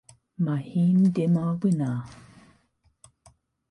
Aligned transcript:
Mae 0.45 0.63
hi'n 0.69 1.05
dymor 1.19 1.53
wyna. 1.67 1.93